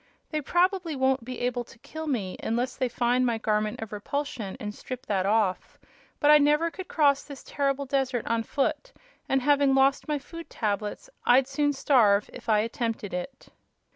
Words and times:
They 0.31 0.41
probably 0.41 0.95
won't 0.95 1.23
be 1.23 1.37
able 1.41 1.63
to 1.63 1.77
kill 1.77 2.07
me, 2.07 2.35
unless 2.41 2.75
they 2.75 2.89
find 2.89 3.23
my 3.23 3.37
Garment 3.37 3.81
of 3.81 3.91
Repulsion 3.93 4.57
and 4.59 4.73
strip 4.73 5.05
that 5.05 5.27
off; 5.27 5.77
but 6.19 6.31
I 6.31 6.39
never 6.39 6.71
could 6.71 6.87
cross 6.87 7.21
this 7.23 7.43
terrible 7.43 7.85
desert 7.85 8.25
on 8.25 8.41
foot 8.41 8.93
and, 9.29 9.43
having 9.43 9.75
lost 9.75 10.07
my 10.07 10.17
food 10.17 10.49
tablets, 10.49 11.07
I'd 11.23 11.47
soon 11.47 11.71
starve 11.73 12.31
if 12.33 12.49
I 12.49 12.61
attempted 12.61 13.13
it." 13.13 13.49